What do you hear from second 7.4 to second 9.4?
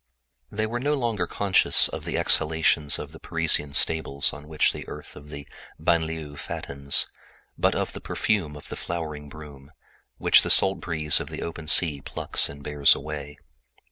they scented the perfume of the flowering